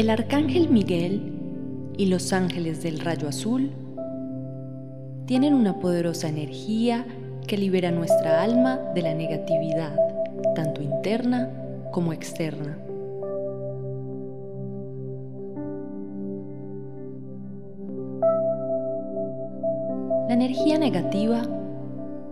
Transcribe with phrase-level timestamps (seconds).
[0.00, 1.20] El arcángel Miguel
[1.98, 3.70] y los ángeles del rayo azul
[5.26, 7.04] tienen una poderosa energía
[7.46, 9.94] que libera nuestra alma de la negatividad,
[10.54, 11.50] tanto interna
[11.92, 12.78] como externa.
[20.28, 21.42] La energía negativa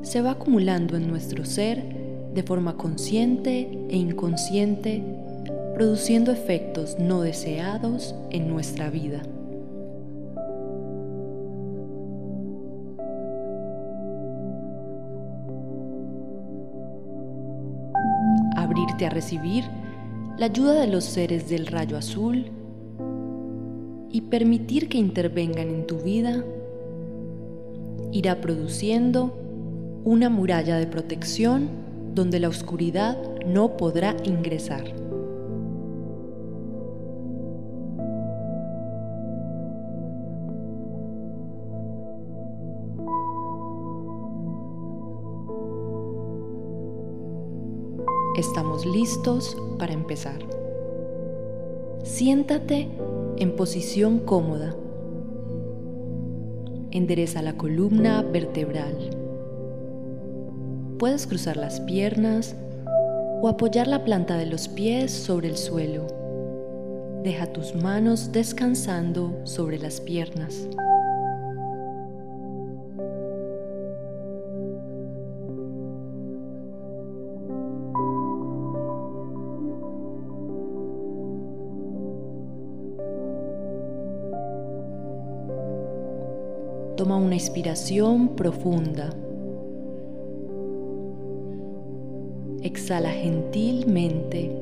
[0.00, 1.84] se va acumulando en nuestro ser
[2.32, 5.02] de forma consciente e inconsciente
[5.80, 9.22] produciendo efectos no deseados en nuestra vida.
[18.56, 19.64] Abrirte a recibir
[20.36, 22.44] la ayuda de los seres del rayo azul
[24.10, 26.44] y permitir que intervengan en tu vida
[28.12, 29.34] irá produciendo
[30.04, 31.70] una muralla de protección
[32.14, 35.09] donde la oscuridad no podrá ingresar.
[48.92, 50.38] Listos para empezar.
[52.02, 52.88] Siéntate
[53.36, 54.74] en posición cómoda.
[56.90, 58.94] Endereza la columna vertebral.
[60.98, 62.56] Puedes cruzar las piernas
[63.42, 66.06] o apoyar la planta de los pies sobre el suelo.
[67.22, 70.66] Deja tus manos descansando sobre las piernas.
[87.00, 89.08] Toma una inspiración profunda.
[92.62, 94.54] Exhala gentilmente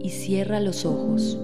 [0.00, 1.38] y cierra los ojos.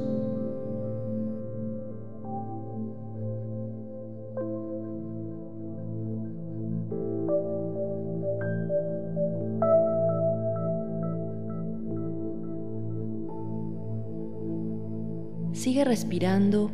[15.52, 16.72] Sigue respirando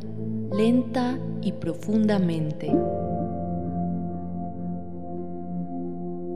[0.51, 2.67] lenta y profundamente.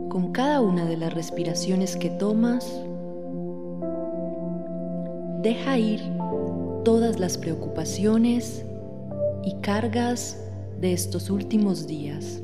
[0.10, 2.72] Con cada una de las respiraciones que tomas,
[5.42, 6.02] deja ir
[6.86, 8.66] todas las preocupaciones
[9.44, 10.38] y cargas
[10.80, 12.42] de estos últimos días.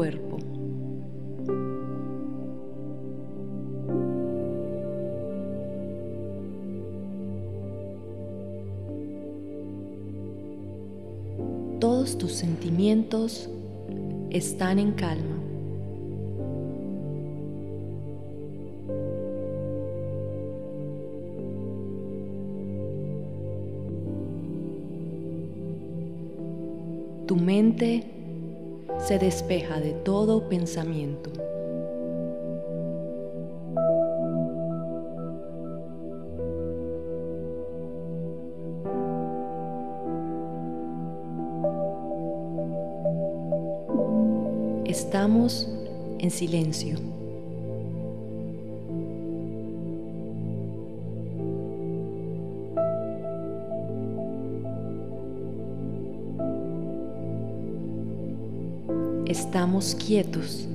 [0.00, 0.38] Cuerpo.
[11.80, 13.50] Todos tus sentimientos
[14.30, 15.36] están en calma.
[27.26, 28.19] Tu mente
[29.10, 31.32] se despeja de todo pensamiento.
[44.84, 45.68] Estamos
[46.20, 47.19] en silencio.
[59.50, 60.68] Estamos quietos.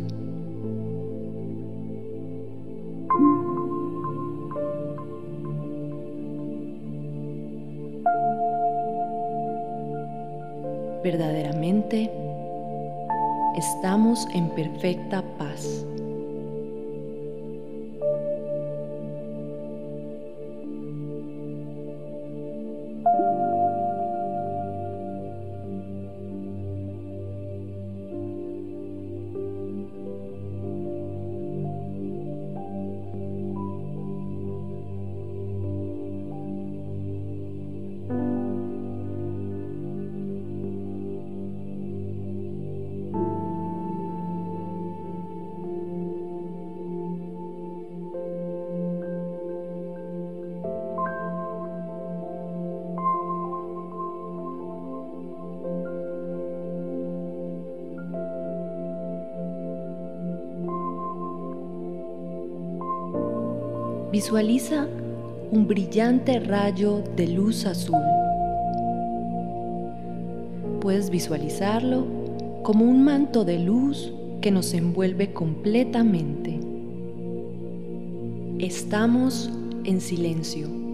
[11.01, 12.11] Verdaderamente
[13.55, 15.85] estamos en perfecta paz.
[64.15, 64.87] Visualiza
[65.51, 68.01] un brillante rayo de luz azul.
[70.79, 72.07] Puedes visualizarlo
[72.63, 76.57] como un manto de luz que nos envuelve completamente.
[78.57, 79.49] Estamos
[79.83, 80.84] en silencio.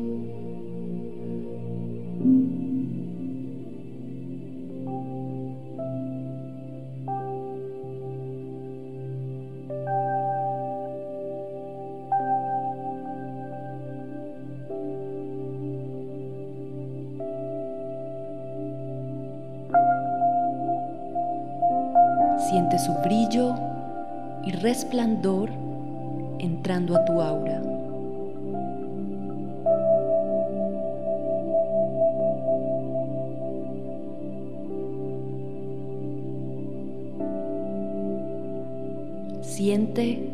[39.41, 40.27] Siente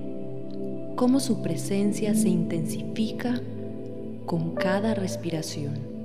[0.95, 3.41] cómo su presencia se intensifica
[4.25, 5.96] con cada respiración.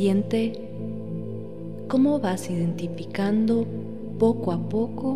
[0.00, 0.54] Siente
[1.86, 3.66] cómo vas identificando
[4.18, 5.14] poco a poco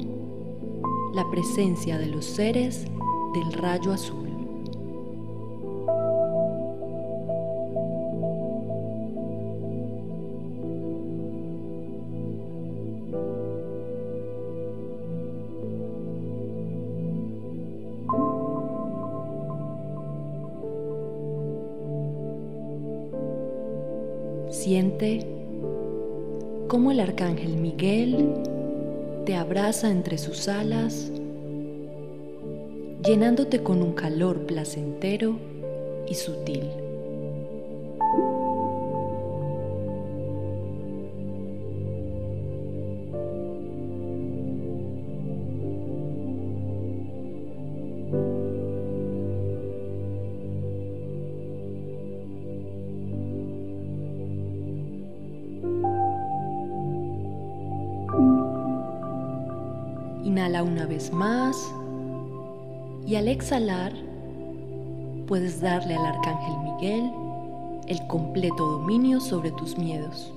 [1.15, 2.85] la presencia de los seres
[3.33, 4.24] del rayo azul.
[24.97, 25.27] Siente
[26.69, 28.33] cómo el arcángel Miguel
[29.27, 31.11] te abraza entre sus alas,
[33.05, 35.37] llenándote con un calor placentero
[36.09, 36.71] y sutil.
[60.25, 61.57] Inhala una vez más
[63.07, 63.93] y al exhalar
[65.27, 67.13] puedes darle al Arcángel Miguel
[67.87, 70.33] el completo dominio sobre tus miedos.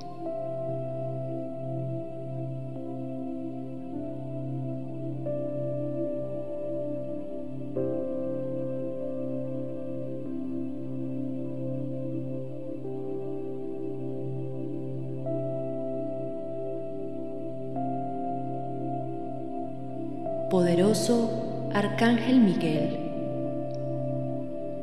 [21.77, 22.97] Arcángel Miguel,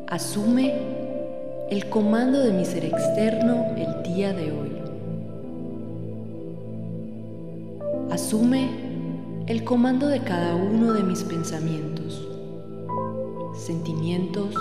[0.07, 0.75] asume
[1.69, 4.71] el comando de mi ser externo el día de hoy.
[8.13, 8.71] Asume
[9.49, 12.29] el comando de cada uno de mis pensamientos,
[13.57, 14.55] sentimientos,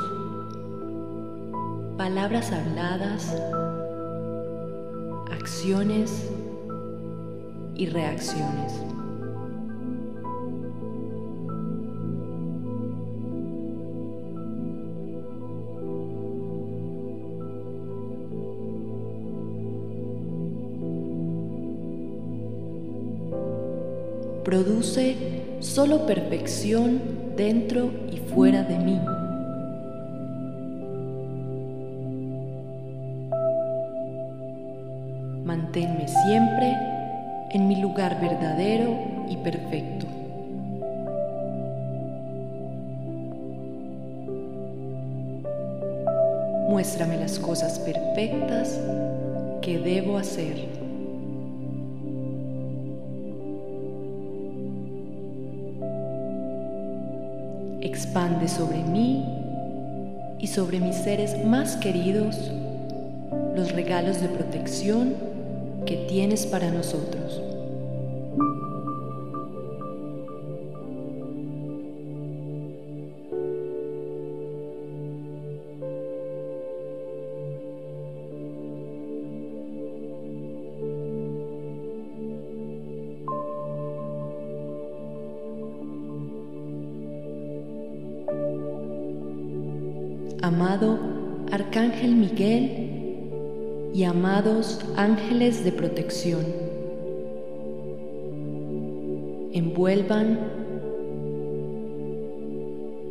[1.97, 3.31] palabras habladas,
[5.31, 6.31] acciones
[7.75, 8.92] y reacciones.
[24.43, 25.15] Produce
[25.59, 27.01] solo perfección
[27.37, 28.99] dentro y fuera de mí.
[35.45, 36.73] Manténme siempre
[37.51, 38.89] en mi lugar verdadero
[39.29, 40.07] y perfecto.
[46.69, 48.79] Muéstrame las cosas perfectas
[49.61, 50.82] que debo hacer.
[57.83, 59.25] Expande sobre mí
[60.39, 62.51] y sobre mis seres más queridos
[63.55, 65.13] los regalos de protección
[65.85, 67.41] que tienes para nosotros.
[90.43, 90.99] Amado
[91.53, 96.45] Arcángel Miguel y amados ángeles de protección.
[99.53, 100.37] Envuelvan,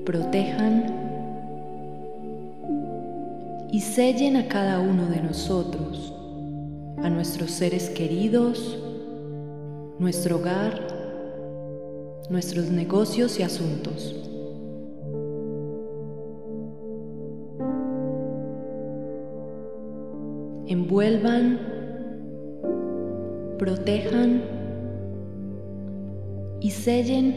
[0.05, 0.85] protejan
[3.73, 6.13] y sellen a cada uno de nosotros
[6.99, 8.79] a nuestros seres queridos,
[9.99, 10.87] nuestro hogar,
[12.29, 14.32] nuestros negocios y asuntos.
[20.73, 21.59] Envuelvan,
[23.59, 24.41] protejan
[26.63, 27.35] y sellen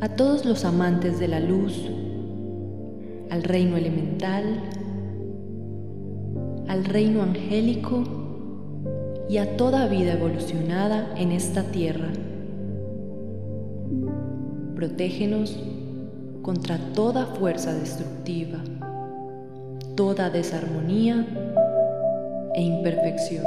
[0.00, 1.88] a todos los amantes de la luz,
[3.30, 4.60] al reino elemental,
[6.66, 8.02] al reino angélico
[9.28, 12.08] y a toda vida evolucionada en esta tierra.
[14.74, 15.62] Protégenos
[16.42, 18.58] contra toda fuerza destructiva,
[19.94, 21.24] toda desarmonía
[22.54, 23.44] e imperfección.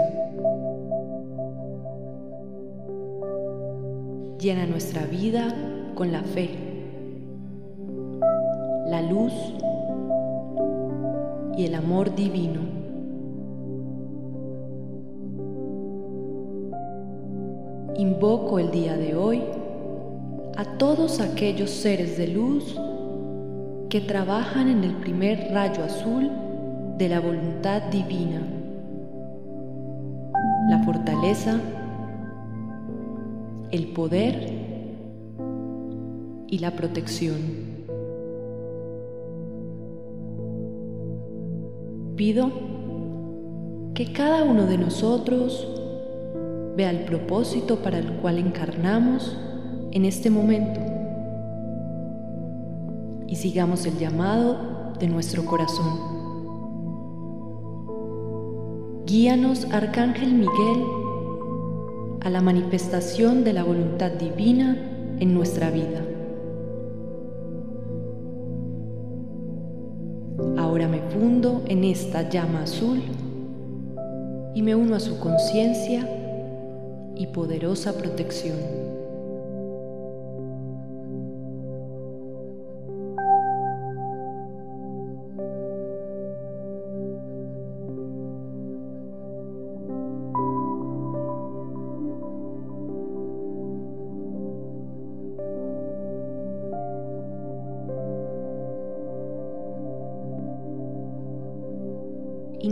[4.40, 5.54] Llena nuestra vida
[5.96, 6.50] con la fe,
[8.88, 9.34] la luz
[11.58, 12.62] y el amor divino.
[17.96, 19.42] Invoco el día de hoy
[20.56, 22.80] a todos aquellos seres de luz
[23.90, 26.30] que trabajan en el primer rayo azul
[26.98, 28.42] de la voluntad divina,
[30.70, 31.60] la fortaleza
[33.72, 34.54] el poder
[36.48, 37.38] y la protección.
[42.16, 42.52] Pido
[43.94, 45.68] que cada uno de nosotros
[46.76, 49.38] vea el propósito para el cual encarnamos
[49.92, 50.80] en este momento
[53.28, 56.17] y sigamos el llamado de nuestro corazón.
[59.08, 60.84] Guíanos, Arcángel Miguel,
[62.20, 64.76] a la manifestación de la voluntad divina
[65.22, 66.02] en nuestra vida.
[70.58, 73.02] Ahora me fundo en esta llama azul
[74.54, 76.06] y me uno a su conciencia
[77.16, 78.87] y poderosa protección.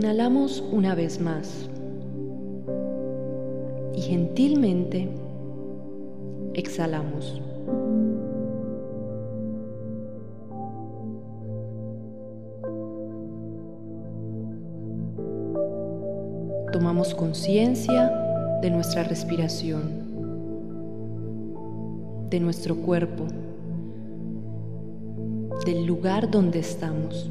[0.06, 1.68] Inhalamos una vez más
[3.92, 5.08] y gentilmente
[6.54, 7.42] exhalamos.
[16.72, 18.08] Tomamos conciencia
[18.62, 19.90] de nuestra respiración,
[22.30, 23.24] de nuestro cuerpo,
[25.64, 27.28] del lugar donde estamos.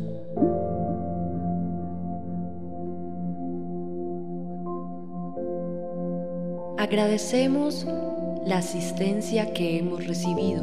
[6.86, 7.84] Agradecemos
[8.46, 10.62] la asistencia que hemos recibido.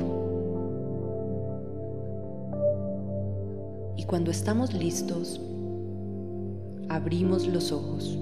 [3.96, 5.40] Y cuando estamos listos,
[6.88, 8.16] abrimos los ojos.